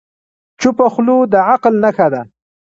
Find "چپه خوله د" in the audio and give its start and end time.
0.61-1.35